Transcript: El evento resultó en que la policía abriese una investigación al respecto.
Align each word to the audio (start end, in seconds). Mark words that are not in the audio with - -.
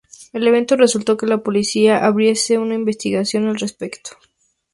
El 0.33 0.47
evento 0.47 0.75
resultó 0.77 1.11
en 1.11 1.17
que 1.19 1.25
la 1.27 1.43
policía 1.43 2.03
abriese 2.03 2.57
una 2.57 2.73
investigación 2.73 3.45
al 3.47 3.59
respecto. 3.59 4.17